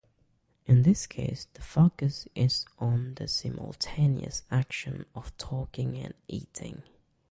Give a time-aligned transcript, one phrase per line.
[0.65, 6.81] In this case, the focus is on the simultaneous actions of talking and eating.